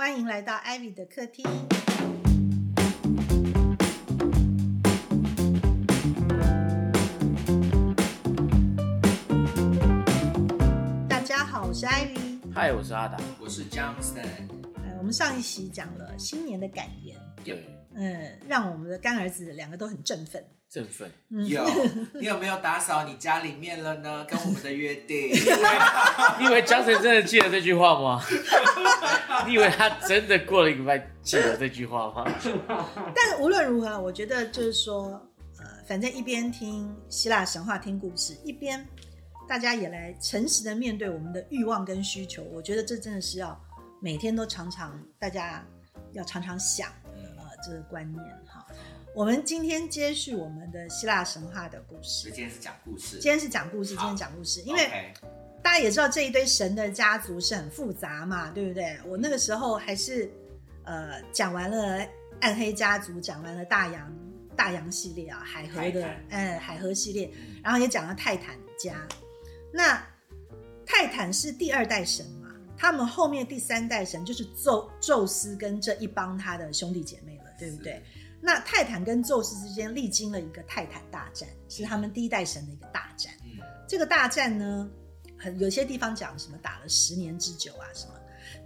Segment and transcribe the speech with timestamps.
[0.00, 1.44] 欢迎来到 Ivy 的客厅。
[11.06, 12.38] 大家好，我是 Ivy。
[12.54, 13.18] 嗨，我是阿达。
[13.38, 14.24] 我是 Johnston，
[14.76, 20.42] 呃，我们上一期讲了新年的感言，对，嗯，让我们的干儿子两个都很振奋。
[20.70, 21.10] 振奋。
[21.30, 21.64] 嗯有
[22.14, 24.24] 你有没有打扫你家里面了呢？
[24.28, 25.30] 跟我们的约定，
[26.38, 28.22] 你以为江晨真的记得这句话吗？
[29.46, 32.24] 你以为他真的过了一个礼拜记得这句话吗？
[33.14, 35.20] 但无论如何，我觉得就是说，
[35.58, 38.86] 呃，反正一边听希腊神话、听故事，一边
[39.48, 42.42] 大家也来诚实的面对我们的欲望跟需求。
[42.44, 43.60] 我觉得这真的是要
[44.00, 45.64] 每天都常常大家
[46.12, 48.59] 要常常想呃这个观念哈。
[49.14, 53.18] 我们今天接续我们的希腊神话的故事，今天是讲故事。
[53.18, 55.12] 今天是讲故事，今天讲故事，因为
[55.62, 58.96] 大家也知道这一堆神的家族是很复杂嘛，对不对？
[59.06, 60.30] 我那个时候还是
[60.84, 62.06] 呃讲完了
[62.40, 64.16] 暗黑家族，讲完了大洋
[64.56, 68.94] 大洋系列啊，海河的泰坦呃海河系列，嗯然后也讲了泰坦家。
[69.72, 70.00] 那
[70.86, 78.00] 泰坦是第二代神嘛，他们后面第三代神就是宙宙斯跟这一帮他的兄弟姐妹了，对不对？
[78.40, 83.32] 那泰坦跟宙斯之间历经了一个泰坦大战，是他们第一代神的一个大战。
[83.44, 84.90] 嗯，这个大战呢，
[85.38, 88.14] 很有些地方讲什么打了十年之久啊什么。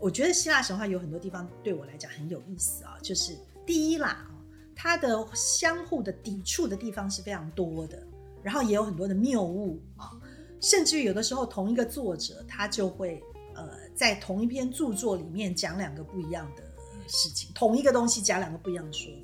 [0.01, 3.37] 我觉得希腊神话有很多地方对我来讲很有意思啊，就是
[3.67, 4.35] 第一啦，哦，
[4.75, 8.07] 它的相互的抵触的地方是非常多的，
[8.43, 10.13] 然后也有很多的谬误啊，
[10.61, 13.23] 甚至于有的时候同一个作者他就会
[13.55, 16.63] 呃在同一篇著作里面讲两个不一样的
[17.07, 19.13] 事情，同一个东西讲两个不一样的说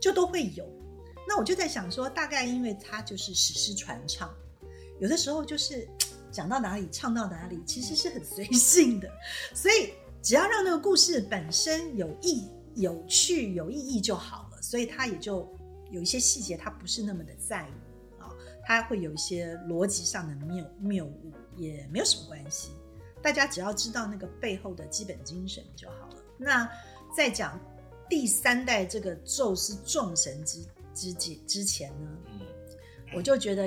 [0.00, 0.66] 就都会有。
[1.28, 4.32] 那我就在想说，大概因为它就是史诗传唱，
[5.00, 5.88] 有的时候就是
[6.30, 9.10] 讲到哪里唱到哪里，其实是很随性的，
[9.54, 14.62] 所以只要让那个故事本身有意、有趣、有意义就好了。
[14.62, 15.48] 所以它也就
[15.90, 18.30] 有一些细节，它不是那么的在意啊、
[18.64, 22.70] 它会有一些逻辑上的谬谬误，也没有什么关系。
[23.22, 26.16] 大家只要知道那个背后的基本精神就好了。
[26.36, 26.68] 那
[27.16, 27.58] 在讲
[28.08, 32.40] 第三代这个宙斯众神之之之之前呢，嗯，
[33.14, 33.66] 我就觉得，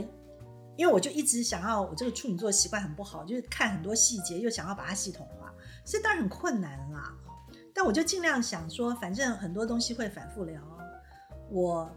[0.77, 5.53] 因为我就一直想要，我这个处女座习惯很不好，就是看很多细节，又想要把它系统化，
[5.85, 7.13] 这当然很困难啦。
[7.73, 10.61] 但我就尽量想说，反正很多东西会反复聊，
[11.49, 11.89] 我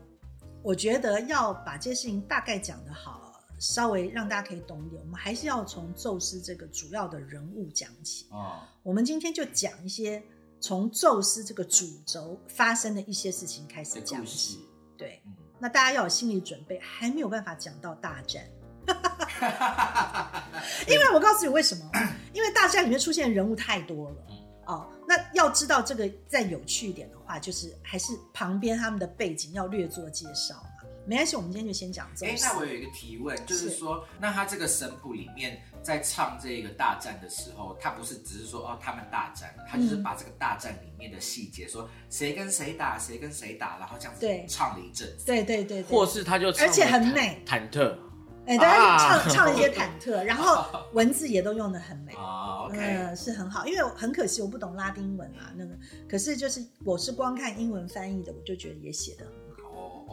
[0.62, 8.26] 我觉得要把这些事情大概讲得好，稍微让大家可以懂一点，我们还是要从宙斯这个主要的人物讲起。
[8.30, 10.22] 哦，我们今天就讲一些
[10.62, 14.58] 从宙斯这个主轴发生的一些事情开始讲起事。，
[14.96, 18.44] 对，嗯，那大家要有心理准备，还没有办法讲到大战，
[20.88, 21.90] 因为我告诉你为什么，
[22.32, 24.16] 因为大战里面出现的人物太多了。
[24.30, 30.70] 嗯哦，那要知道这个再有趣一点的话，就是还是旁边他们的背景要略做介绍嘛。
[31.06, 32.46] 没关系，我们今天就先讲这哎，斯。
[32.46, 45.24] 那我有一个提问，就是说，那他这个神谱里面在唱这个大战的时候，他不是只是说哦他们大战，他就是嗯把这个大战里面的细节，说谁跟谁打，谁跟谁打，然后这样子对唱了一阵子。
[45.26, 47.96] 对对对对，或是他就唱而且很美忐忑。
[48.44, 52.12] 哎，大家唱、啊唱了一些忐忑，然后 文字也都用的很美。
[52.14, 59.32] 啊，OK，呃，是很好，因为很可惜我不懂拉丁文啊，那个可是就是我是光看英文翻译的，我就觉得也写的很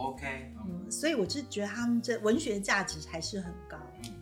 [0.00, 3.76] ，OK，嗯嗯，所以我是觉得他们这文学价值还是很高。
[4.04, 4.14] 嗯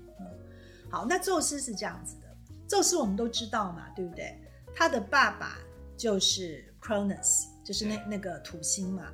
[0.90, 2.26] 好，那宙斯是这样子的，
[2.66, 4.40] 宙斯我们都知道嘛，对不对？
[4.74, 5.58] 他的爸爸
[5.96, 9.12] 就是 Cronus，就是那那个土星嘛。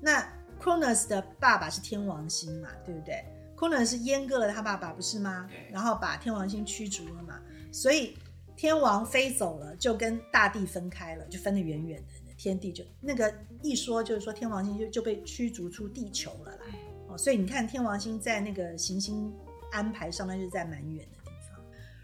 [0.00, 0.24] 那
[0.60, 3.24] Cronus 的爸爸是天王星嘛，对不对
[3.56, 5.68] ？Cronus 是阉割了他爸爸，不是吗对？
[5.72, 7.40] 然后把天王星驱逐了嘛，
[7.72, 8.16] 所以
[8.54, 13.32] 天王飞走了，就跟大地分开了，就分得远远的，天地就那个
[13.62, 16.62] 一说就是说天王星就就被驱逐出地球了啦。
[17.08, 19.32] 哦，所以你看天王星在那个行星
[19.72, 21.60] 安排上面是在蛮远的地方。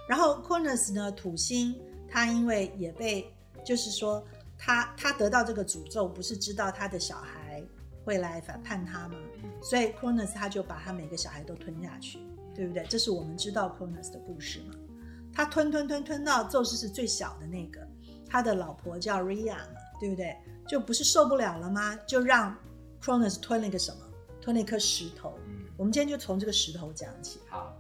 [0.09, 1.78] 然后 Cronus 呢，土星，
[2.09, 3.32] 他因为也被，
[3.65, 4.25] 就是说
[4.56, 7.62] 他他得到这个诅咒，不是知道他的小孩
[8.05, 9.17] 会来反叛他吗？
[9.62, 12.19] 所以 Cronus 他就把他每个小孩都吞下去，
[12.55, 12.84] 对不对？
[12.88, 14.75] 这是我们知道 Cronus 的故事嘛。
[15.34, 17.81] 他吞吞吞吞到宙斯是最小的那个，
[18.29, 20.37] 他的老婆叫 Rhea 嘛，对不对？
[20.66, 21.96] 就不是受不了了吗？
[22.08, 22.56] 就让
[23.00, 23.99] Cronus 吞了一个什么？
[24.40, 25.38] 吞了一颗石头。
[25.46, 27.38] 嗯，我们今天就从这个石头讲起。
[27.49, 27.72] 好，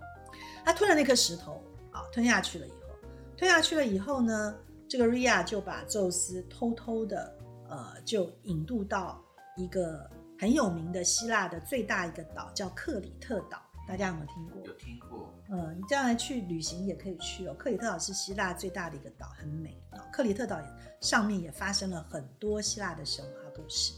[0.64, 1.60] 他吞了那颗石头
[1.90, 2.94] 啊，吞下去了以后，
[3.36, 4.54] 吞下去了以后呢，
[4.88, 7.36] 这个 Rhea 就把宙斯偷偷的
[7.68, 9.20] 呃，就引渡到
[9.56, 10.08] 一个
[10.38, 13.60] 很有名的希腊的最大一个岛，叫克里特岛。
[13.86, 14.62] 大家有没有听过？
[14.64, 15.34] 有听过。
[15.50, 17.54] 嗯，你将来去旅行也可以去哦。
[17.58, 20.00] 克里特岛是希腊最大的一个岛，很美哦。
[20.12, 20.60] 克里特岛
[21.00, 23.92] 上面也发生了很多希腊的神话故事。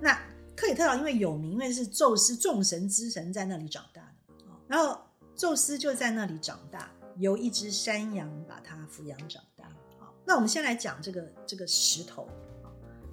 [0.00, 0.12] 那
[0.54, 5.00] 克里特岛因为有名，因为是宙斯众神之神在那里长大的哦，然后
[5.34, 9.64] 宙斯就在那里长大，由一只山羊把他抚养长大。
[9.98, 12.28] 好，那我们先来讲这个这个石头。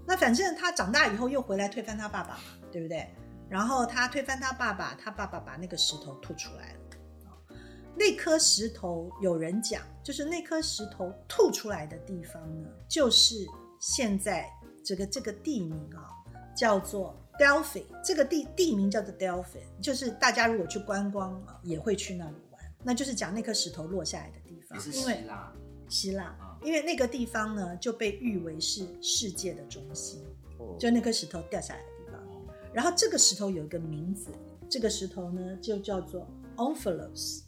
[0.05, 3.09] 那反正他长大以后又回来推翻他爸爸嘛，对不对？
[3.53, 6.79] 然后他推翻他爸爸，他爸爸把那个石头吐出来了。
[7.95, 13.45] 那颗石头有人讲，就是那颗石头吐出来的地方呢，就是
[13.79, 14.49] 现在
[14.83, 16.09] 这个这个地名啊，
[16.57, 17.83] 叫做 Delphi。
[18.03, 22.59] 这个地地名叫做 Delphi，就是大家如果去观光啊，也会去那里玩。
[22.83, 25.53] 那就是讲那颗石头落下来的地方，因为希腊，
[25.87, 30.25] 希腊，因为那个地方呢就被誉为是世界的中心，
[30.79, 31.81] 就那颗石头掉下来。
[32.73, 34.31] 然后这个石头有一个名字，
[34.69, 36.27] 这个石头呢就叫做
[36.57, 37.41] Omphalos。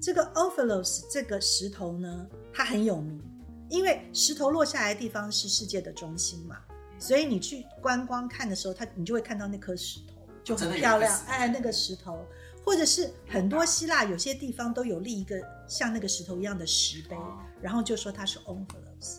[0.00, 3.20] 这个 Omphalos 这个石头呢，它很有名，
[3.68, 6.58] 因为石头落下来的地方是世界的中心嘛，
[6.98, 10.14] 所以你去观光看的时候，它你就会看到那颗石头
[10.44, 11.18] 就很漂亮。
[11.26, 12.24] 哎，那个石头，
[12.64, 17.16] 或者是很多希腊有些地方都有立一个像那个石头一样的石碑，
[17.60, 19.16] 然后就说它是 Omphalos，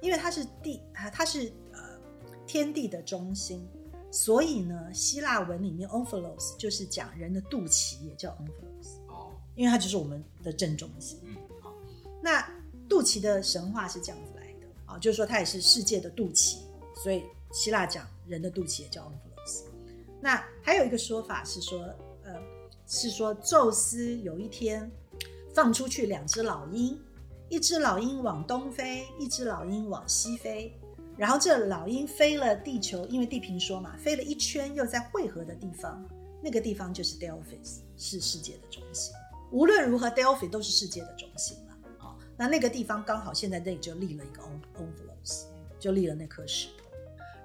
[0.00, 1.80] 因为它是地啊，它是呃
[2.46, 3.68] 天地的中心，
[4.14, 9.32] 所以呢，希腊文里面 Omphalos 就是讲人的肚脐，也叫 Omphalos 哦。
[9.56, 11.18] 因为它就是我们的正中心。
[11.24, 11.74] 嗯，好。
[12.22, 12.40] 那
[12.88, 16.58] 肚脐的神话是这样子来的啊，就是说它也是世界的肚脐，
[17.02, 19.64] 所以希腊讲人的肚脐也叫 Omphalos。
[20.20, 21.80] 那还有一个说法是说，
[22.22, 22.40] 呃，
[22.86, 24.88] 是说宙斯有一天
[25.52, 26.96] 放出去两只老鹰，
[27.48, 30.72] 一只老鹰往东飞，一只老鹰往西飞，
[31.16, 36.04] 然后这老鹰飞了地球，因为地平说嘛，飞了一圈又在汇合的地方，
[36.42, 37.58] 那个地方就是 Delphi，
[37.96, 39.14] 是世界的中心。
[39.52, 41.74] 无论如何，Delphi 都是世界的中心了。
[42.04, 45.44] 啊，那那个地方刚好现在那里就立了一个 Omphalos，
[45.78, 46.84] 就立了那颗石头。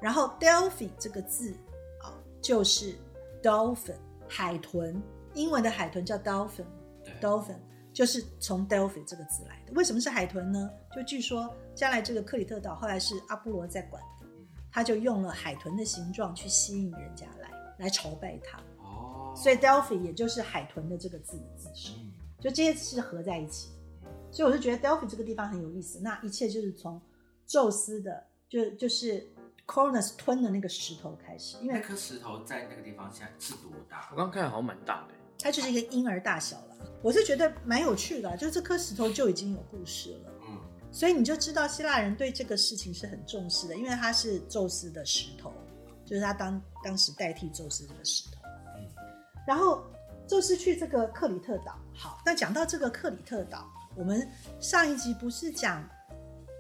[0.01, 1.53] 然后 Delphi 这个字
[2.01, 2.11] 啊，
[2.41, 2.95] 就是
[3.43, 4.99] Dolphin 海豚，
[5.35, 7.57] 英文的海豚叫 Dolphin，Dolphin
[7.99, 9.73] 就是从 Delphi 这个字来的。
[9.73, 10.71] 为什么是海豚呢？
[10.95, 14.25] 就据说将来这个克里特岛后来是阿波罗在管的，
[14.71, 18.57] 他就用了海豚的形状去吸引人家来，来朝拜他。
[18.77, 21.91] 哦所以 Delphi 也就是海豚的这个字的字首，
[22.39, 23.67] 就这些是合在一起
[24.01, 24.09] 的。
[24.31, 25.99] 所以我就觉得 Delphi 这个地方很有意思。
[25.99, 27.01] 那一切就是从
[27.45, 29.29] 宙斯的，就就是
[29.67, 31.57] Cronus 吞的那个石头开始。
[31.57, 34.07] 因为那颗石头在那个地方现在是多大？
[34.13, 36.68] 我刚看好像蛮大的，它就是一个婴儿大小了。
[37.01, 40.31] 我是觉得蛮有趣的，就这颗石头就已经有故事了。
[40.47, 40.57] 嗯，
[40.91, 45.53] 所以你就知道希腊人对这个事情是很重视的，因为它是宙斯的石头，
[46.05, 48.37] 就是他当当时代替宙斯这个石头。
[48.77, 48.85] 嗯
[49.47, 49.83] 然后
[50.27, 51.75] 宙斯去这个克里特岛。
[51.95, 54.29] 好，那讲到这个克里特岛，我们
[54.59, 55.83] 上一集不是讲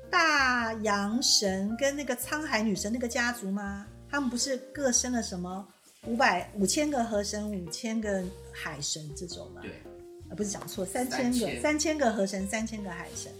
[0.09, 3.85] 大洋神跟那个沧海女神那个家族吗？
[4.09, 5.67] 他们不是各生了什么
[6.07, 9.61] 五百五千个河神、五千个海神这种吗？
[9.61, 9.83] 对，
[10.29, 13.31] 啊，不是讲错，三千个，三千个河神，三千个海神。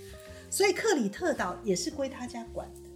[0.50, 2.89] 所以克里特岛也是归他家管的。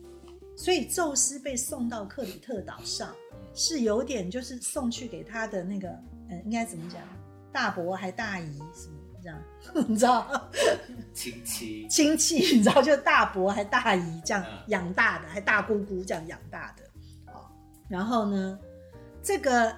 [0.56, 3.14] 所以宙斯被送到克里特岛上，
[3.54, 5.90] 是有点就是送去给他的那个。
[6.46, 7.00] 应该怎么讲？
[7.52, 9.40] 大伯还大姨什么这样？
[9.88, 10.50] 你知道？
[11.14, 12.82] 亲戚亲戚， 你知道？
[12.82, 16.84] 就大伯还大姨这样养大的，还大姑姑这样养大的。
[17.32, 17.52] 好，
[17.88, 18.58] 然后呢，
[19.22, 19.76] 这个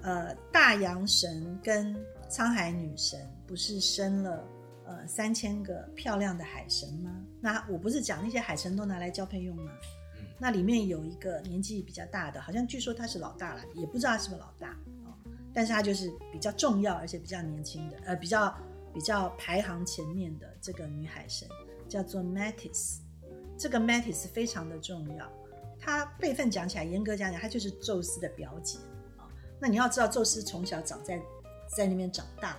[0.00, 1.94] 呃大洋神跟
[2.30, 4.44] 沧海女神不是生了
[4.84, 7.10] 呃三千个漂亮的海神吗？
[7.40, 9.72] 那我不是讲那些海神都拿来交配用吗？
[10.18, 14.76] 嗯，那里面有一个年纪比较大的，好像据说他是老大了，也不知道他是不是老大。
[15.54, 18.54] 但是他就是比较重要，而且比较年轻的，呃，比较
[18.92, 21.48] 比较排行前面的这个女海神
[21.88, 22.98] 叫做 Metis。
[23.56, 25.28] 这个 Metis 非常的重要，
[25.80, 28.78] 她辈分讲起来，严格讲讲，她就是宙斯的表姐
[29.16, 29.26] 啊。
[29.58, 31.20] 那你要知道，宙斯从小长在
[31.76, 32.56] 在那边长大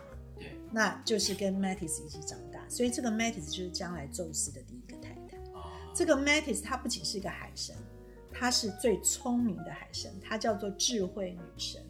[0.72, 5.38] 那就是跟 Metis 一起长大，所以这个 Metis 就是将来宙斯的第一个太太。
[5.94, 7.76] 这个 Metis 她不仅是一个海神，
[8.32, 11.82] 她是最聪明的海神，她叫做智慧女神。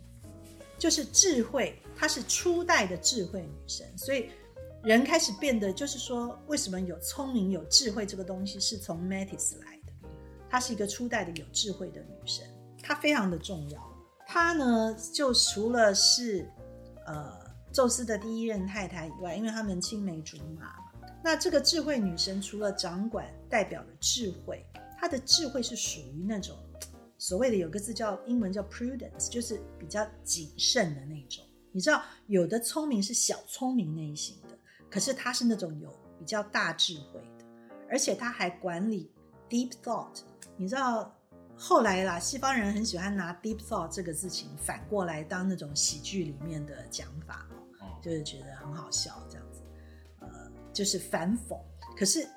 [0.78, 4.30] 就是智慧，她是初代的智慧女神，所以
[4.82, 9.92] 人开始变得，就是说，为什么有聪明、有智慧这个东西是从 Metis 来的？
[10.50, 12.48] 她是一个初代的有智慧的女神，
[12.82, 13.96] 她非常的重要。
[14.26, 16.50] 她呢，就除了是
[17.06, 17.39] 呃
[17.80, 20.76] 宙斯的第一任太太以外，因为他们青梅竹马，
[21.24, 24.66] 那这个智慧女神除了掌管代表的智慧，
[24.98, 26.58] 她的智慧是属于那种。
[27.18, 34.58] 所谓的有个字叫英文叫 prudence，就是比较谨慎的那种你知道，有的聪明是小聪明那一型的，
[34.92, 37.46] 可是她是那种有比较大智慧的，
[37.90, 39.10] 而且他还管理
[39.50, 40.20] deep thought。
[40.58, 41.16] 你知道，
[41.56, 47.48] 后来啦，西方人很喜欢拿 deep thought 这个事情反过来当那种喜剧里面的讲法，
[48.02, 49.62] 就是觉得很好笑这样子，
[50.20, 50.28] 呃，
[50.74, 51.58] 就是反讽。
[51.98, 52.28] 可是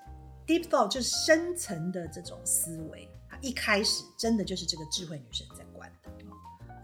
[0.47, 3.09] deep thought 就是深层的这种思维，
[3.41, 6.11] 一开始真的就是这个智慧女神在管的。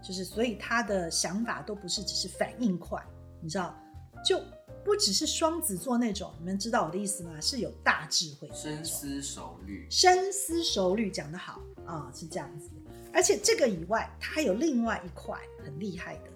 [0.01, 3.05] 就是所以他的想法都不是只是反应快，
[3.41, 3.77] 你知道，
[4.25, 4.41] 就
[4.83, 7.39] 不只是双子座那种，你们知道我的意思吗？
[7.41, 12.69] 是有大智慧，深思熟虑，深思熟虑讲得好啊，是这样子。
[13.13, 16.31] 而且这个以外，他还有另外一块很厉害的，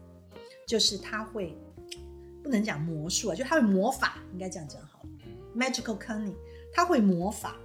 [0.68, 1.58] 就是他会
[2.44, 5.10] 不能讲魔术啊，就他会魔法，应该这样讲好了
[5.56, 6.36] ，magical cunning，
[6.74, 7.56] 他会魔法。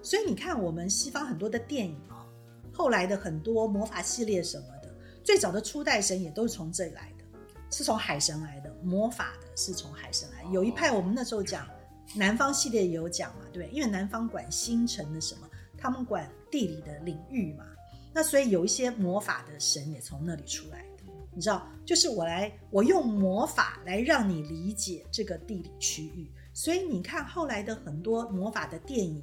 [0.00, 2.24] 所以你看我们西方很多的电影啊，
[2.72, 4.94] 后来的很多魔法系列什么的。
[5.24, 7.24] 最早的初代神也都是从这里来的，
[7.68, 10.44] 是从海神来的，魔法的是从海神来。
[10.52, 11.68] 有一派我们那时候讲
[12.14, 17.66] 南方系列也有讲嘛，对，因为南方管星辰的什么，他们管地理的领域嘛，
[18.14, 20.87] 那所以有一些魔法的神也从那里出来的。
[21.34, 26.30] 你知道，就是我来，我用魔法来让你理解这个地理区域。
[26.52, 29.22] 所以你看后来的很多魔法的电影，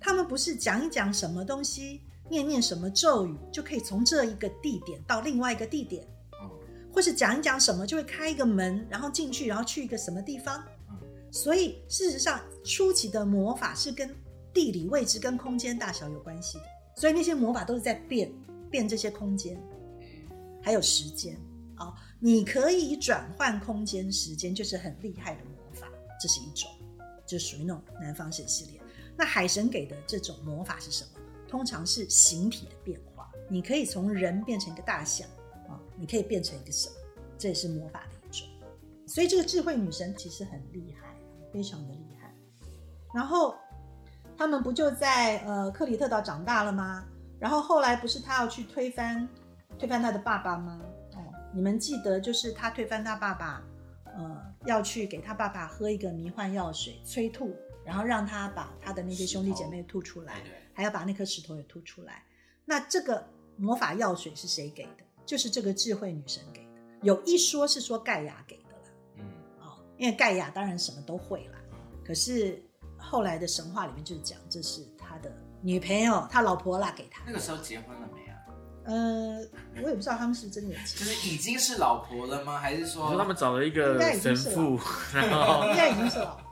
[0.00, 2.00] 他们不是讲一讲什么东西。
[2.30, 6.02] 念念什么咒语，就可以从这一个地点到另外一个地点，
[6.90, 10.64] 或是讲一讲什么，就会开一个门，然后进去，然后去一个什么地方。
[11.30, 14.08] 所以事实上，初期的魔法是跟
[14.54, 16.64] 地理位置、跟空间大小有关系的。
[16.96, 18.32] 所以那些魔法都是在变
[18.70, 19.62] 变这些空间，
[20.64, 21.38] 还有时间
[21.76, 21.94] 啊。
[22.18, 25.86] 你可以转换空间、时间，就是很厉害的魔法。
[26.18, 26.70] 这是一种，
[27.26, 28.80] 就属于那种南方神系列。
[29.16, 31.10] 那海神给的这种魔法是什么？
[31.46, 35.28] 通常是形体的变化，你可以从人变成一个大象
[35.68, 36.94] 啊，你可以变成一个什么，
[37.38, 38.48] 这也是魔法的一种。
[39.06, 41.14] 所以这个智慧女神其实很厉害，
[41.52, 42.34] 非常的厉害。
[43.14, 43.54] 然后
[44.36, 47.06] 他们不就在呃克里特岛长大了吗？
[47.38, 49.28] 然后后来不是他要去推翻
[49.78, 50.80] 推翻他的爸爸吗？
[51.14, 53.62] 哦，你们记得就是他推翻他爸爸，
[54.16, 57.54] 呃，要去给他爸爸喝一个迷幻药水催吐，
[57.84, 60.42] 然后让他把他的那些兄弟姐妹吐出来。
[60.76, 62.24] 还要把那颗石头也吐出来，
[62.64, 63.24] 那这个
[63.56, 65.04] 魔法药水是谁给的？
[65.24, 66.70] 就是这个智慧女神给的。
[67.00, 68.78] 有一说是说盖亚给的了，
[69.18, 69.24] 嗯，
[69.60, 71.58] 哦，因为盖亚当然什么都会了，
[72.04, 72.60] 可是
[72.98, 75.30] 后来的神话里面就是讲这是他的
[75.62, 77.22] 女朋友，他老婆啦给他。
[77.24, 78.23] 那个时候结婚了没啊？
[78.84, 79.40] 呃，
[79.82, 82.58] 我也不知道他们是真的就是已经是老婆了吗？
[82.58, 84.78] 还是说他们找了一个神父？
[85.14, 86.44] 应该已经是老婆。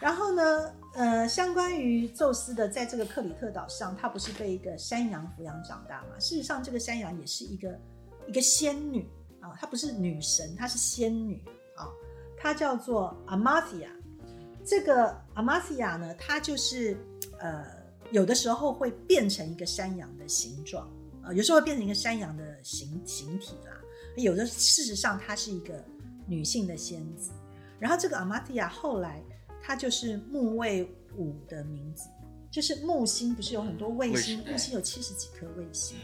[0.00, 0.72] 然后呢？
[0.96, 6.18] 呃，相关于宙斯的，在这个克里特岛上，他不是被一个山羊抚养长大吗？
[6.18, 7.78] 事实上，这个山羊也是一个
[8.26, 9.06] 一个仙女
[9.42, 11.44] 啊，她不是女神，她是仙女
[11.76, 11.84] 啊，
[12.38, 13.90] 她叫做阿玛西亚。
[14.64, 16.96] 这个阿玛西亚呢，她就是
[17.40, 17.66] 呃，
[18.10, 20.88] 有的时候会变成一个山羊的形状
[21.26, 23.72] 啊，有时候会变成一个山羊的形形体啦。
[24.16, 25.84] 有的事实上，她是一个
[26.26, 27.32] 女性的仙子。
[27.78, 29.22] 然后这个阿玛蒂亚后来。
[29.68, 32.08] 它就是木卫五的名字，
[32.52, 35.98] 就是木星不是有很多卫星，木星有七十几颗卫星。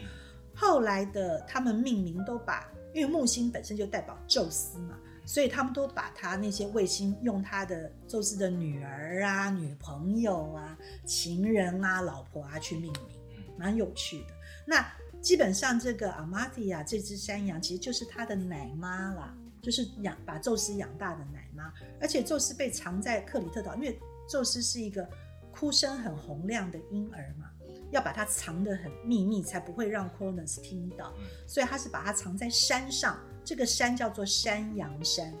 [0.53, 13.17] 后来的他们命名都把，因为木星本身就代表宙斯嘛，所以他们都把他那些卫星用他的宙斯的女儿啊、女朋友啊、情人啊、老婆啊去命名，
[13.57, 14.33] 蛮有趣的。
[14.67, 14.85] 那
[15.23, 19.33] 基本上这个阿玛蒂亚这只山羊其实就是他的奶妈啦。
[19.61, 25.07] 就是养把宙斯养大的奶妈，而且宙斯被藏在克里特岛，因为宙斯是一个
[25.53, 27.49] 哭声很洪亮的婴儿嘛，
[27.89, 31.13] 要把它藏得很秘密，才不会让 Cronus 听到，
[31.47, 35.33] 所以他是把它藏在山上，这个山叫做山羊山，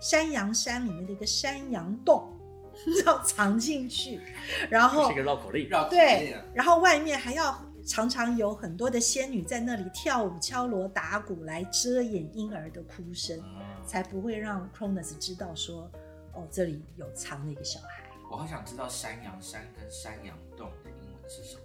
[0.00, 2.34] 山羊山里面的一个山羊洞，
[3.04, 4.22] 要藏进去，
[4.70, 7.62] 然后是一个绕口令，对，然后外面还要。
[7.86, 13.40] 常常有很多的仙女在那里跳舞、敲锣打鼓来遮掩婴儿的哭声，
[13.86, 15.88] 才不会让 Cronus 知道说，
[16.32, 18.04] 哦，这里有藏了一个小孩。
[18.28, 21.62] 我好想知道山羊山跟山羊洞的英文是什么。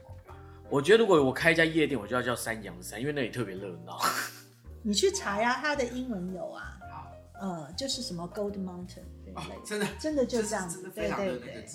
[0.70, 4.00] 我觉得如果我开一家夜店，我就要叫山羊山，因为那里特别热闹。
[4.84, 6.78] 你去查呀，它的英文有啊。
[6.90, 7.12] 好。
[7.42, 9.66] 呃，就是什么 Gold Mountain，对对？
[9.66, 11.66] 真的，真的就这样子，对对对。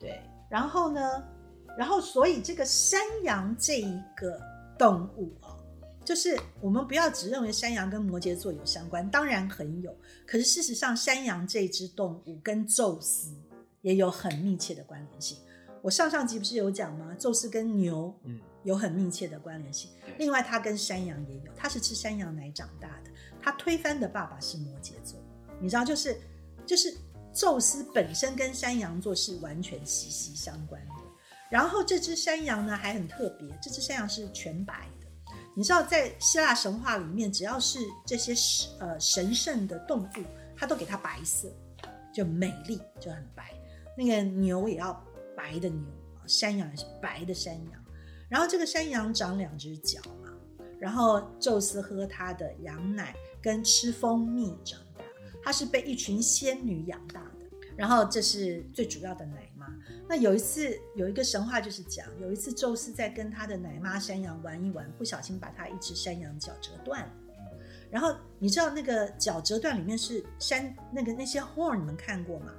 [0.00, 0.20] 对，
[0.50, 1.00] 然后呢？
[1.76, 4.40] 然后，所以这个山羊这一个
[4.78, 5.56] 动物啊，
[6.04, 9.94] 就是我们不要只认为山羊跟摩羯座有相关，当然很有。
[10.26, 13.34] 可是事实上，山羊这只动物跟宙斯
[13.82, 15.38] 也有很密切的关联性。
[15.82, 17.14] 我上上集不是有讲吗？
[17.18, 20.14] 宙斯跟牛嗯，有很密切的关联性对。
[20.18, 23.10] 另外，他跟山羊也有，他是吃山羊奶长大的。
[23.42, 25.20] 他推翻的爸爸是摩羯座，
[25.60, 26.16] 你知道，就是
[26.64, 26.94] 就是
[27.34, 30.93] 宙斯本身跟山羊座是完全息息相关的。
[31.50, 35.32] 然后这只山羊呢还很特别，这只山羊是全白的。
[35.56, 40.24] 你知道，在希腊神话里面，只要是这些神呃神圣的动物，
[40.56, 41.48] 它都给它白色，
[42.12, 43.52] 就美丽，就很白。
[43.96, 44.92] 那个牛也要
[45.36, 45.86] 白的牛，
[46.26, 47.84] 山羊也是白的山羊。
[48.28, 50.30] 然后这个山羊长两只脚嘛，
[50.80, 55.04] 然后宙斯喝它的羊奶跟吃蜂蜜长大，
[55.44, 57.46] 它是被一群仙女养大的。
[57.76, 59.48] 然后这是最主要的奶
[60.08, 67.12] 那有一次有一个神话就是讲，有一次宙斯在跟他的奶妈山羊玩一玩，不小心把他一只山羊脚折断了。
[67.90, 72.52] 然后你知道那个脚折断里面是山那个那些 horn 你们看过吗？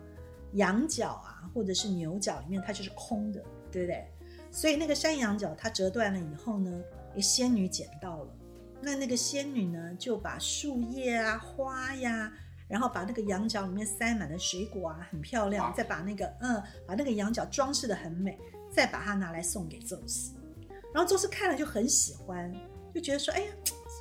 [0.53, 4.07] 羊角啊，或者是牛角里面它就是空的，对不对？
[4.51, 6.81] 所以那个山羊角它折断了以后呢，
[7.15, 8.33] 诶仙女捡到了。
[8.81, 12.31] 那那个仙女呢，就把树叶啊、花呀，
[12.67, 18.39] 然后把那个羊角里面塞满了水果啊，很漂亮，再把那个嗯，把那个羊角装饰的很美，
[18.71, 20.33] 再把它拿来送给宙斯。
[20.93, 22.51] 然后宙斯看了就很喜欢，
[22.93, 23.51] 就觉得说，哎呀，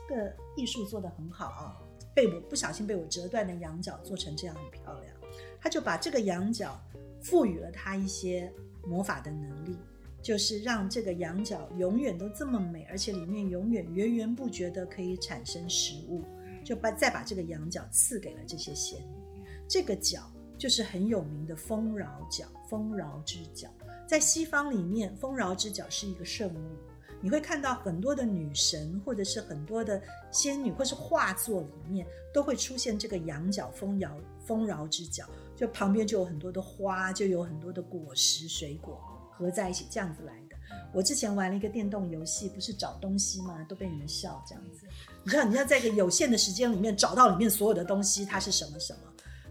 [0.08, 1.76] 这个艺术做的很好啊，
[2.14, 5.14] 被我不小心被我折断的羊角做成这样很漂亮。
[5.60, 6.80] 他就把这个羊角
[7.20, 8.52] 赋予了他一些
[8.86, 9.78] 魔法的能力，
[10.22, 16.22] 就是让这个羊角永远都这么美，而且里面永远源源不绝的可以产生食物，
[16.64, 19.44] 就把再把这个羊角赐给了这些仙女。
[19.68, 23.68] 这个角就是很有名的丰饶角，丰饶之角，
[24.08, 26.76] 在西方里面，丰饶之角是一个圣物。
[27.20, 40.56] 你会看到很多的女神，或者是很多的仙女，或是画作里面都会出现这个羊角丰饶丰饶之角，就旁边就有很多的花，就有很多的果实、水果合在一起，这样子来的。
[40.92, 43.64] 我之前玩了一个电动游戏，不是找东西吗？
[43.66, 44.83] 都被你们笑这样子。
[45.24, 49.00] 你知道你要在一个有限的时间里面找到里面所有的东西，它是什么什么，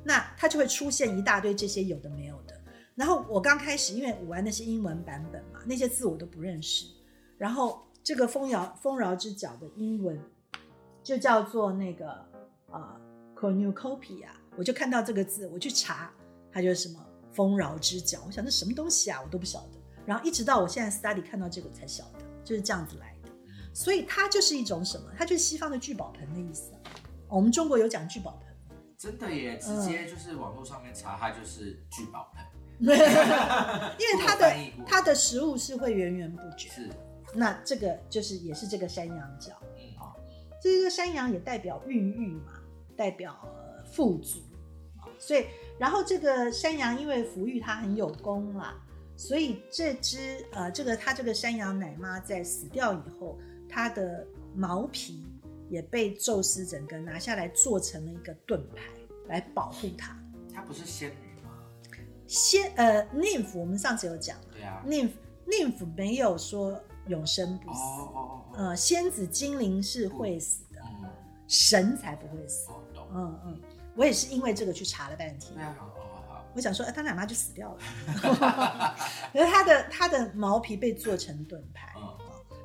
[0.04, 2.54] 那它就会出现一大堆这些有的没有的。
[2.94, 6.86] 然后我刚开始，因为我玩的是英文版本嘛，那些字我都不认识。
[7.40, 10.20] 然后这个丰饶丰饶之角的英文
[11.02, 12.12] 就叫做那个
[12.70, 12.96] 啊、
[13.36, 16.14] cornucopia，我就看到这个字，我去查，
[16.52, 19.80] 它就是什么丰饶之角，我想这什么东西啊，我都不晓得。
[20.06, 23.13] 然后一直到我现在 study 看到这个才晓得，就是这样子来。
[23.74, 25.12] 所以它就是一种什么？
[25.18, 26.72] 它就是西方的聚宝盆的意思。
[26.74, 26.80] 啊。
[27.28, 28.54] 我们中国有讲聚宝盆。
[28.96, 32.46] 真的耶，直接就是网络上面查，它就是聚宝盆，
[32.80, 34.56] 因为它的
[34.86, 36.90] 它的食物是会源源不绝，是，
[37.34, 39.84] 那这个就是也是这个山羊角，嗯，
[40.62, 42.54] 这个山羊也代表孕育嘛，
[42.96, 44.40] 代表呃富足。
[45.02, 48.74] 啊，所以然后这个山羊因为抚育它很有功啦，
[49.18, 53.38] 所以这只呃这个它这个山羊奶妈在死掉以后，
[53.74, 54.24] 它的
[54.56, 55.26] 毛皮
[55.68, 58.84] 也被宙斯整个拿下来做成了一个盾牌
[59.28, 60.16] 来保护它。
[60.54, 61.50] 她不是仙女吗？
[62.28, 65.12] 仙呃 nymph 我们上次有讲对啊，nymph
[65.48, 71.10] nymph 没有说永生不哦死，哦哦哦，呃仙子精灵是会死的，嗯，
[71.48, 72.70] 神才不会死。
[72.70, 73.60] 哦懂，嗯嗯，
[73.96, 75.64] 我也是因为这个去查了半天对。
[75.64, 77.80] 啊，好好好好，我想说，哎，他奶妈就死掉了，
[79.34, 81.94] 可是他的他的毛皮被做成盾牌，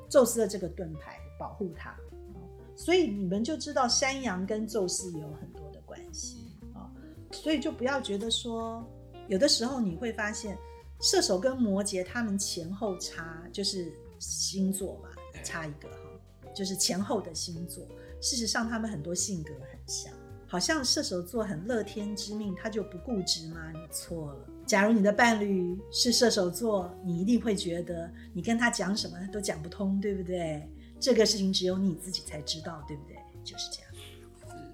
[0.09, 1.91] 宙斯的这个盾牌保护他，
[2.33, 2.41] 哦
[2.75, 6.57] 所以你们就知道山羊跟宙斯也有很多的关系。
[6.73, 6.91] 啊、哦
[7.31, 8.83] 所以就不要觉得说，
[9.27, 10.57] 有的时候你会发现
[10.99, 15.09] 射手跟摩羯他们前后差就是星座嘛，
[15.43, 17.85] 差一个哈，就是前后的星座，
[18.19, 20.11] 事实上他们很多性格很像。
[20.51, 23.71] 好像射手座很乐天知命，他就不固执吗？
[23.71, 24.39] 你错了。
[24.65, 30.67] 假如你的伴侣是射手座，你一定会觉得你跟他讲什么都讲不通，对不对？
[30.99, 33.15] 这个事情只有你自己才知道，对不对？
[33.43, 33.91] 就是这样。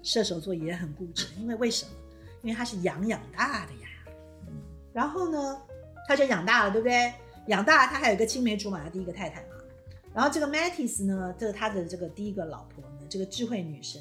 [0.02, 1.90] 射手座也很固执，因为为什么？
[2.42, 3.88] 因为他是羊养大的呀。
[4.46, 4.54] 嗯，
[4.94, 5.60] 然后呢，
[6.08, 7.12] 他就养大了，对不对？
[7.48, 9.48] 养大了，他还有一个青梅竹马的第一个太太嘛。
[10.14, 14.00] 然后这个 Metis 呢，这是他的这个第一个老婆呢，这个智慧女神，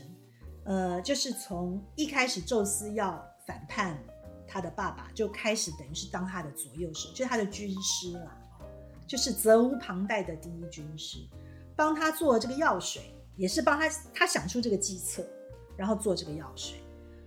[0.66, 3.98] 呃，就是从一开始宙斯要反叛
[4.48, 8.38] 他的爸爸，就开始等于是当他的左右手，就是他的军师啦，
[9.08, 11.20] 就是责无旁贷的第一军师，
[11.76, 13.02] 帮他做这个药水，
[13.38, 15.26] 也是帮他他想出这个计策，
[15.78, 16.80] 然后做这个药水。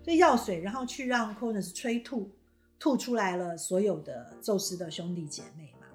[0.03, 2.31] 这药水，然后去让 Cronus 催吐，
[2.79, 5.87] 吐出来了所有的宙斯的兄弟姐妹嘛，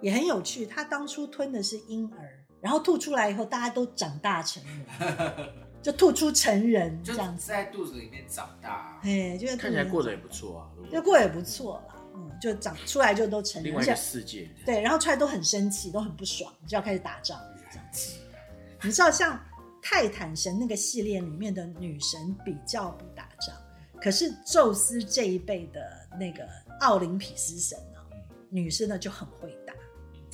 [0.00, 0.66] 也很有趣。
[0.66, 4.84] 他当初吞的是婴儿，然后吐出来以后，大家都长大成人，
[5.84, 7.46] 就吐出成人就这样子。
[7.46, 10.70] 在肚子里面长大，哎，就是看起来过得也不错啊。
[10.90, 11.94] 就过得也不错啦。
[12.16, 17.38] 嗯，就长出来就都成人，另外一个世界，对，然后出来都很生气，都很不爽，就要开始打仗
[17.70, 18.14] 这样子。
[18.82, 19.38] 你知道，像
[19.82, 23.54] 泰坦神那个系列里面的女神比较不打仗，
[24.00, 26.48] 可是宙斯这一辈的那个
[26.80, 28.00] 奥林匹斯神呢、
[28.48, 29.74] 女生呢就很会打，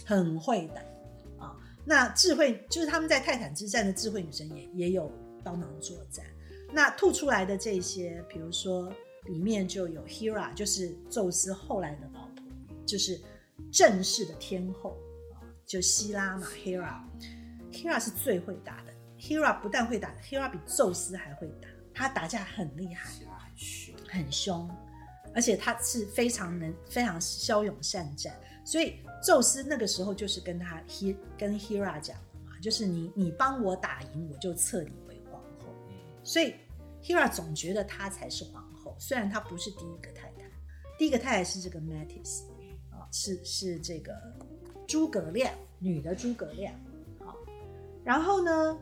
[0.05, 1.57] 很会打啊。
[1.85, 5.11] 那智慧就是他们在泰坦之战的智慧女神也也有
[5.43, 6.25] 帮忙作战。
[6.73, 8.93] 那吐出来的这些，比如说
[9.27, 12.43] 里面就有 Hera，就是宙斯后来的老婆，
[12.87, 13.21] 就是
[13.73, 14.97] 正式的天后
[15.35, 17.01] 啊，就希拉嘛，Hera。
[17.73, 23.11] Hera 是最会打的，Hera 不但会打，Hera 比宙斯还会打，他打架很厉害。
[23.11, 24.71] 很凶，很凶，
[25.35, 28.35] 而且他是非常能、非常骁勇善战。
[28.65, 35.10] 所以宙斯那个时候就是跟他 He 跟 Hera 讲的嘛，就是你你帮我打赢，我就册你为皇后。
[35.10, 35.10] 嗯，
[36.31, 36.55] 所以
[37.03, 40.49] Hera 总觉得她才是皇后，虽然她不是第一个太太，
[40.97, 42.45] 第一个太太是这个 Metis
[42.89, 44.15] 啊，是是这个
[44.87, 46.73] 诸葛亮女的诸葛亮。
[47.19, 47.35] 好，
[48.05, 48.79] 然后呢，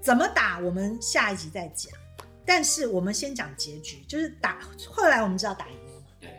[0.00, 1.92] 怎么打我们下一集再讲。
[2.46, 4.60] 但是我们先讲结局，就是打。
[4.88, 6.30] 后来我们知道打赢了嘛，对，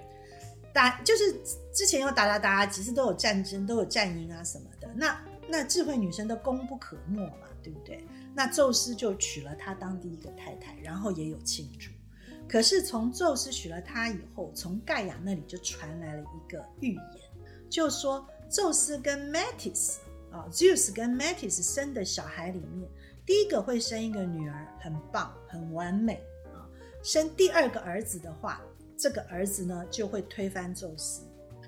[0.74, 1.34] 打就是
[1.74, 4.90] 之前有打打打，几次都有战争，都有战赢啊什么的。
[4.96, 8.06] 那那智慧女生都功不可没嘛，对不对？
[8.36, 11.90] 那宙斯就娶了她当第一个太太，然后也有庆祝。
[12.48, 17.04] 可是从宙斯娶了她以后，从盖亚那里就传来了一个预言，
[17.70, 19.96] 就说宙斯跟 Metis
[20.30, 22.90] 啊，Zeus 跟 Metis 生的小孩里面，
[23.26, 26.22] 第一个会生一个女儿，很棒，很完美
[26.54, 26.68] 啊。
[27.02, 28.62] 生第二个儿子的话，
[28.98, 31.24] 这个儿子呢就会推翻宙斯，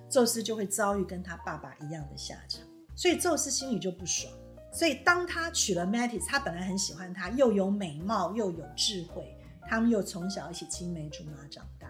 [0.10, 2.62] 宙斯就会遭遇跟他爸爸一样的下场，
[2.96, 4.32] 所以宙斯心里就不爽。
[4.76, 11.90] 所以当他娶了 Metis，他本来很喜欢她，又有美貌又有智慧，他们又从小一起青梅竹马长大，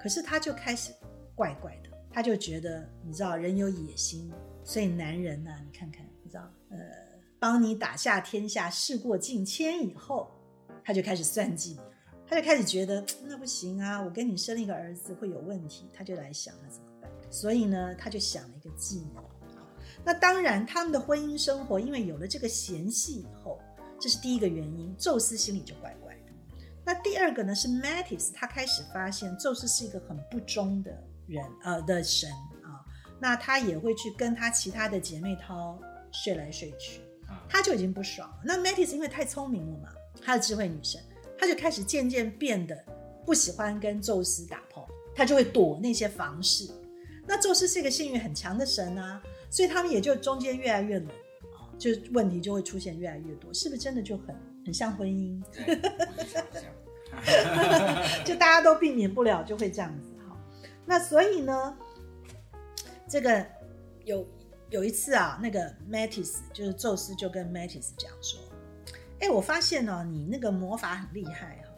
[0.00, 0.94] 可是他就开始
[1.34, 4.32] 怪怪的，他就觉得你知道人有野心，
[4.64, 6.78] 所以男人呐、你看看，你知道呃。
[7.38, 10.30] 帮你打下天下，事过境迁以后，
[10.84, 11.80] 他就开始算计你，
[12.24, 17.10] 他就开始觉得那不行啊，我跟你生了一个儿子会有问题，他就来想了怎么办。
[17.32, 19.20] 所以呢，他就想了一个计谋。
[20.04, 23.60] 那当然，他们的婚姻生活因为有了这个嫌隙以后，
[24.00, 26.32] 这是第一个原因，宙斯心里就怪怪的。
[26.84, 30.90] 那第二个呢是 Metis，他开始发现宙斯是一个很不忠的
[31.26, 32.30] 人，呃的神
[32.62, 32.84] 啊，
[33.20, 35.78] 那他也会去跟他其他的姐妹淘
[36.10, 37.00] 睡来睡去。
[37.48, 38.40] 他就已经不爽了。
[38.44, 39.88] 那 Metis 因为太聪明了嘛，
[40.22, 41.00] 她的智慧女神，
[41.38, 42.76] 她就开始渐渐变得
[43.24, 46.70] 不喜欢跟宙斯打炮，她就会躲那些房事。
[47.26, 51.08] 那宙斯是一个性欲很强的神啊，所以他们也就中间越来越冷
[51.54, 54.34] 啊，就问题就会出现越来越多，是不是真的就很
[54.64, 55.40] 很像婚姻？
[58.24, 60.36] 就大家都避免不了，就会这样子哈。
[60.86, 61.76] 那所以呢，
[63.06, 63.46] 这个
[64.04, 64.26] 有。
[64.70, 68.40] 有一次啊，那个 Metis 就是宙斯就跟 Metis 讲说
[69.20, 71.68] ：“哎，我发现哦，你那个魔法很厉害哈、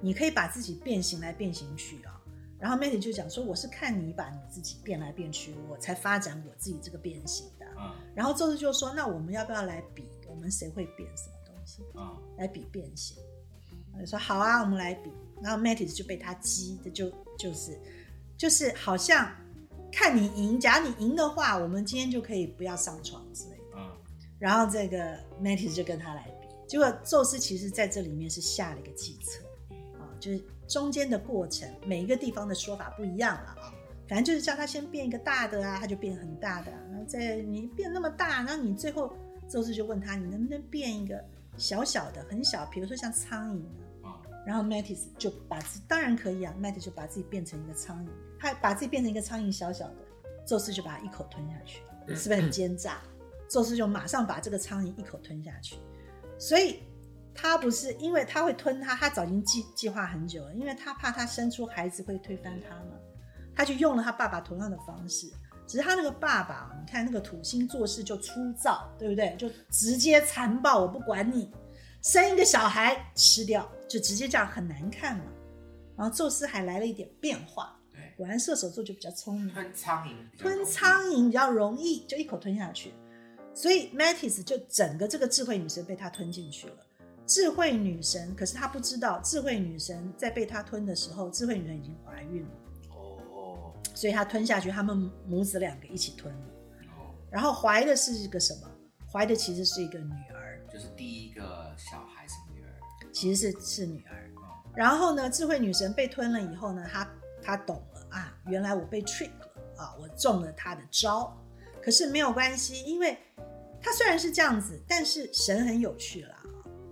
[0.00, 2.14] 你可以把自己变形来变形去啊。”
[2.58, 7.66] 然后 Metis 就讲说：“我是看你把你自己变来变去，我才发展我自己这个变形的。
[7.78, 11.82] 嗯然后宙斯就说：“那我们要不要来比，我们谁会变什么东西？
[11.94, 13.16] 嗯来比变形？”
[13.94, 15.10] 我就说：“好啊，我们来比。”
[15.42, 17.78] 然后 Metis 就被他激的就就是
[18.36, 19.30] 就是好像。
[19.92, 23.76] 看你赢，假如你赢的话，我们今天就可以不要上床之类的。
[23.76, 23.90] 嗯
[24.38, 29.42] 然后这个 Metis 就跟他来比，结果宙斯其实在这里面是下了一个计策
[29.98, 33.72] 啊，就是中间的过程，每一个地方的说法不一样了啊。
[34.08, 39.12] 反正就是叫他先变一个大的啊，他就变很大的、啊，然后再你变那么大，然后你最后
[39.48, 41.22] 宙斯就问他，你能不能变一个
[41.56, 43.68] 小小的、很小，比如说像苍蝇呢？
[44.04, 44.12] 嗯
[44.46, 49.96] 然后 Mattis 就把自当然可以啊，Metis 就把自己变成一个苍蝇，他把自己变成一个苍蝇小小的，
[50.46, 51.82] 宙斯就把它一口吞下去，
[52.14, 53.02] 是不是很奸诈？
[53.48, 55.78] 宙斯就马上把这个苍蝇一口吞下去，
[56.38, 56.80] 所以
[57.36, 62.98] 他不是因为他会吞他，他早已经计计划很久了，因为他怕他生出孩子会推翻他嘛，
[63.54, 65.30] 他就用了他爸爸同样的方式，
[65.66, 69.36] 只是他那个爸爸，你看那个土星做事就粗糙，对不对？
[69.36, 71.50] 就直接残暴，我不管你。
[72.02, 75.24] 生一个小孩吃掉，就直接这样很难看嘛。
[75.96, 82.94] 然后宙斯还来了一点变化，对，果然射手座就比较聪明，吞苍蝇吞苍蝇比较容易，就一口吞下去。
[83.52, 86.76] 所以 Metis 就整个这个智慧女神被他吞进去了。
[87.26, 92.50] 智慧女神，可是她不知道，智慧女神在被她吞的时候，智慧女神已经怀孕了，
[92.90, 96.40] 哦，所以她吞下去，他们母子两个一起吞了。
[96.96, 98.70] 哦，然后怀的是一个什么？
[99.12, 102.68] 怀的其实是一个女儿，就是第一个小孩是女儿，
[103.12, 104.30] 其实是是女儿。
[104.36, 104.42] 哦
[104.76, 107.10] 然后呢，智慧女神被吞了以后呢，她
[107.42, 111.34] 她懂了啊，原来我被 trick 了啊，我中了她的招。
[111.82, 113.16] 可是没有关系，因为
[113.80, 116.42] 她虽然是这样子，但是神很有趣啦，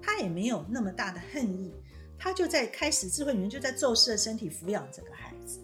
[0.04, 1.72] 他也没有那么大的恨意，
[2.18, 5.60] 他就在开始智慧女人就在宙斯的身体抚养这个孩子，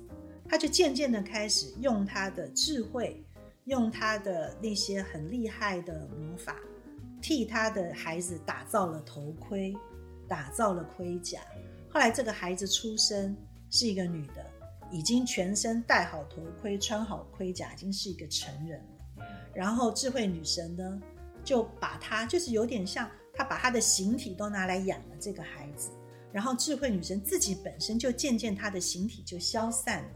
[0.48, 3.22] 他就渐渐的开始用他的智慧，
[3.64, 6.56] 用他的那些很厉害的魔法，
[7.20, 9.76] 替他的孩子打造了头盔，
[10.26, 11.40] 打造了盔甲。
[11.90, 13.36] 后来这个孩子出生
[13.68, 14.46] 是一个女的，
[14.90, 19.24] 已经全身戴好头盔，穿好盔甲，已经是一个成人了。
[19.52, 21.00] 然后智慧女神呢，
[21.44, 23.10] 就把她就是有点像
[23.50, 25.90] 把她的形体都拿来养了这个孩子，
[26.30, 30.10] 然后智慧女神自己本身就渐渐她的形体就消散了，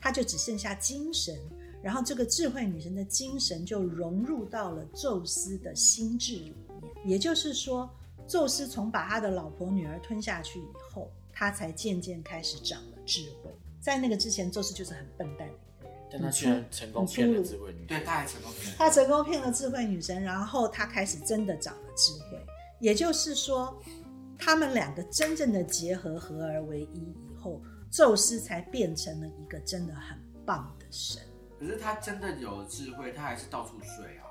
[0.00, 1.36] 她就只剩下精神，
[1.82, 7.90] 然后这个智慧女神的精神就融入到了宙斯的心智里面，也就是说，
[8.28, 15.48] 宙斯从把他的老婆女儿吞下去以后，他才渐渐开始长了智慧，在那个之前，宙斯就是很笨蛋。
[16.08, 18.76] 但他居然成功骗了智慧女神，对，他还成功骗了。
[18.78, 22.46] 他成功骗了智慧女神，然后他开始真的长了智慧。
[22.80, 23.80] 也就是说，
[24.38, 27.60] 他们两个真正的结合合而为一以后，
[27.90, 31.22] 宙斯才变成了一个真的很棒的神。
[31.58, 34.24] 可是他真的有智慧，他还是到处睡啊。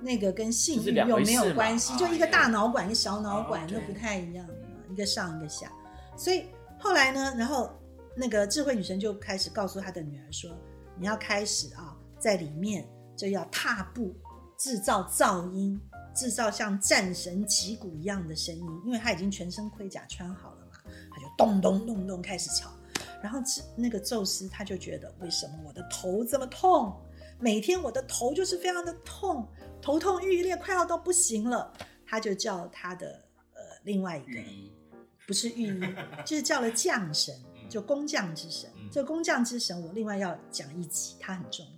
[0.00, 4.46] 那个跟性欲又没有关系，就一个大脑管，一个小脑管，那不太一样，
[4.90, 5.72] 一个上一个下。
[6.16, 6.46] 所以
[6.78, 7.70] 后来呢，然后
[8.16, 10.50] 那个智慧女神就开始告诉她的女儿说。
[11.00, 12.84] 你要开始啊，在里面
[13.16, 14.12] 就要踏步，
[14.56, 15.80] 制造噪音，
[16.18, 20.72] 制造像战神击鼓一样的声音，因为他已经全身盔甲穿好了嘛，
[21.12, 22.72] 他就咚咚咚咚开始吵。
[23.22, 23.38] 然后
[23.76, 27.00] 那个宙斯他就觉得，为什么我的头这么痛？
[27.38, 29.46] 每天我的头就是非常的痛，
[29.80, 31.72] 头痛欲裂，快要到不行了。
[32.04, 33.22] 他就叫他的
[33.54, 34.40] 呃另外一个，
[35.24, 35.94] 不是御医，
[36.26, 37.32] 就是叫了将神。
[37.68, 41.66] 就工匠之神，这工匠之神我另外要讲一集，他很重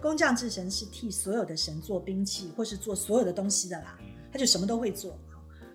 [0.00, 3.98] 工匠之神是替所有的神做兵器或是做所有的东西的啦，
[4.32, 5.18] 他就什么都会做。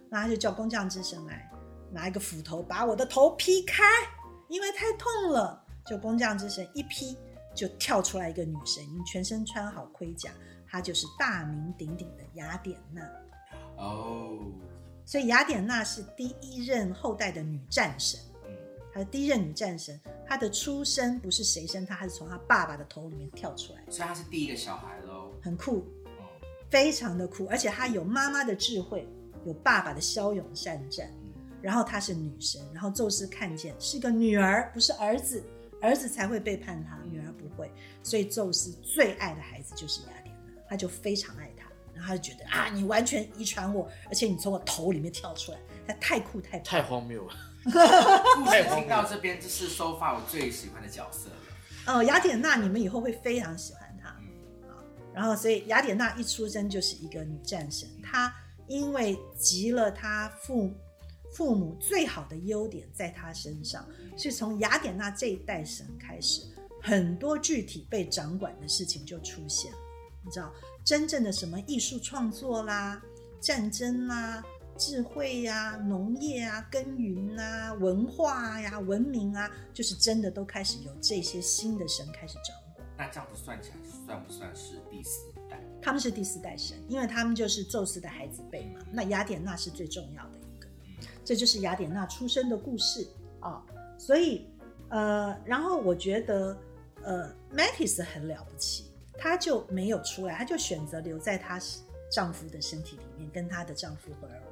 [0.10, 1.50] 那他就叫工匠之神来
[1.92, 3.84] 拿一个斧头把我的头劈开，
[4.50, 5.64] 因为太痛了。
[5.86, 7.16] 就工匠之神一劈，
[7.54, 10.32] 就跳出来一个女神，全身穿好盔甲，
[10.68, 13.02] 她就是大名鼎鼎的雅典娜。
[13.78, 14.40] 哦，
[15.06, 18.20] 所以雅典娜是第一任后代的女战神。
[18.96, 25.86] 她的第一任女战神，她的出生不是谁生她，她是从她爸爸的头里面跳出来，所以她是第一个小孩喽，很酷，
[26.70, 29.06] 非常的酷，而且她有妈妈的智慧，
[29.46, 31.12] 有爸爸的骁勇善战，
[31.62, 35.44] 然后她是女神，然后宙斯看见是个女儿，不是儿子，
[35.82, 37.70] 儿子才会背叛她，女儿不会，
[38.02, 47.36] 所以宙斯最爱的孩子就是雅典娜，他就非常爱她，然后他就觉得啊，你完全遗传我，而且你从我头里面跳出来，他太酷太太荒谬了。
[47.66, 51.96] 故事听到这边，这是收发我最喜欢的角色了。
[51.96, 54.10] 哦，雅典娜，你们以后会非常喜欢她。
[54.10, 54.18] 啊，
[55.14, 58.32] 然后所以雅典娜一出生就是一个女战神，她
[58.68, 60.72] 因为集了她父
[61.34, 63.84] 父母最好的优点在她身上，
[64.16, 66.44] 所以从雅典娜这一代神开始，
[66.84, 69.78] 很多具体被掌管的事情就出现了。
[70.24, 73.02] 你知道，真正的什么艺术创作啦，
[73.42, 74.44] 战争啦。
[74.78, 82.88] 智慧呀，农业啊，耕耘啊，文化呀，文明啊，就是真的都开始有这些新的神开始掌管。
[82.98, 85.62] 那这样子算起来，算不算是第四代？
[85.82, 88.80] 他们是第四代神，因为他们就是宙斯的孩子辈嘛。
[88.92, 90.68] 那雅典娜是最重要的一个，
[91.24, 93.08] 这就是雅典娜出生的故事
[93.40, 93.64] 啊。
[93.98, 94.48] 所以，
[94.90, 96.58] 呃，然后我觉得，
[97.04, 101.60] 呃，Metis 很了不起，她就没有出来，她就选择留在她
[102.12, 104.45] 丈夫的身体里面，跟她的丈夫合而为。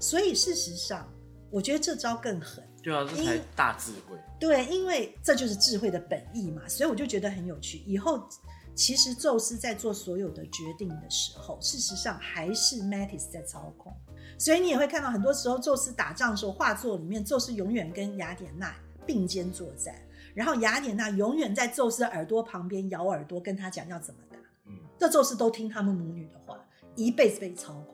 [0.00, 1.06] 所以事实上，
[1.50, 2.64] 我觉得这招更狠。
[2.82, 4.16] 对啊，这才大智慧。
[4.40, 6.66] 对，因为这就是智慧的本意嘛。
[6.66, 7.82] 所以我就觉得很有趣。
[7.86, 8.26] 以后
[8.74, 13.94] 其实宙斯在做所有的决定的时候，事实上还是 Metis 在操控。
[14.38, 19.94] 所以你也会看到，很多时候宙斯打仗的时候，画作里面宙斯永远跟雅典娜并肩作战，
[20.32, 24.38] 然后雅典娜永远在宙斯的耳朵旁边咬耳朵，跟他讲要怎么打。
[24.64, 26.58] 嗯，这宙斯都听他们母女的话，
[26.96, 27.89] 一辈子被操控。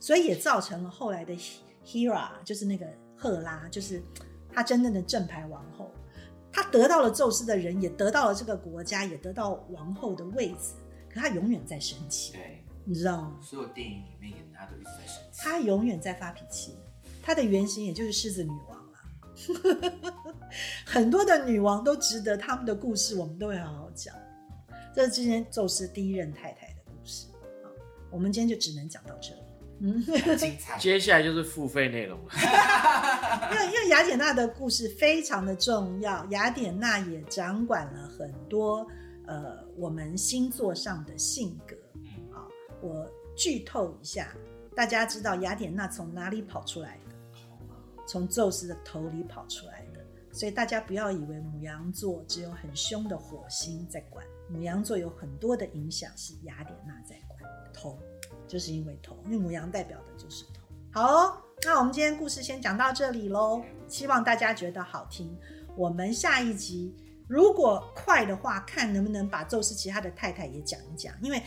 [0.00, 1.34] 所以也造成了后来的
[1.84, 4.02] Hera，就是那个赫拉，就是
[4.52, 5.90] 她真正的正牌王后。
[6.52, 10.74] 她得到了宙斯的人，也得到了这个国家，也得到王后的位置。
[11.08, 13.38] 可她永远在生气，对，你知道吗？
[13.40, 15.40] 所有电影里面演她都一直在生气。
[15.40, 16.76] 她永远在发脾气。
[17.22, 20.02] 她的原型也就是狮子女王了。
[20.86, 24.14] 很多的女王都值得他们的故事，我们都会好好讲。
[24.94, 27.28] 这是今天宙斯第一任太太的故事。
[27.62, 27.70] 好，
[28.10, 29.42] 我们今天就只能讲到这里。
[29.80, 30.02] 嗯，
[30.36, 30.76] 精彩。
[30.80, 32.32] 接下来就是付费内容了。
[33.52, 38.86] 因为因为雅典娜的故事非常的重要，雅典娜也掌管了很多
[39.26, 41.76] 呃我们星座上的性格。
[41.94, 42.46] 嗯啊，
[42.80, 44.34] 我剧透一下，
[44.74, 47.14] 大家知道雅典娜从哪里跑出来的？
[48.06, 50.04] 从宙斯的头里跑出来的。
[50.30, 57.38] 所以大家不要以为母羊座只有很凶的火星在管，母羊座有很多的影响是雅典娜在管。
[57.72, 57.98] 头
[58.48, 60.62] 就是因为头，因为母羊代表的就是头。
[60.90, 65.38] 好，那我们今天故事先讲到这里喽，希望大家觉得好听。
[65.76, 66.92] 我们下一集
[67.28, 71.40] 如果快的话，看能不能把宙斯其他的太太也讲一讲，因为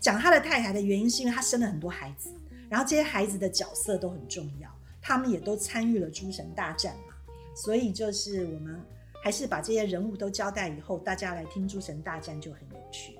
[0.00, 2.30] 讲他的太太的原因是因为他生了很多孩子，
[2.68, 4.68] 然后这些孩子的角色都很重要，
[5.00, 7.14] 他们也都参与了诸神大战嘛，
[7.54, 8.82] 所以就是我们
[9.22, 13.16] 还是把这些人物都交代以后，大家来听诸神大战就很有趣，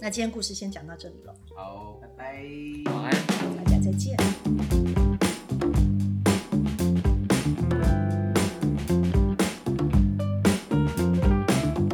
[0.00, 2.42] 那今天故事先讲到这里了，好，拜拜。
[2.92, 3.12] 晚安。
[3.56, 4.16] 大家再见。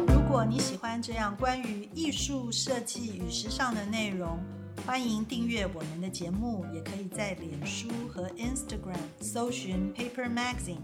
[0.07, 4.37] 如果你喜欢这样关于艺术设计与时尚的内容，
[4.85, 10.77] 欢迎订阅我们的节目，也可以在脸书和 Instagram 搜寻 Paper Magazine，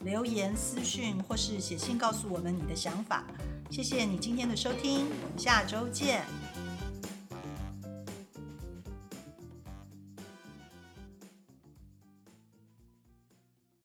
[0.00, 3.24] 留言私讯或是写信告诉我们你的想法。
[3.70, 6.22] 谢谢你今天的收听，我们下周见。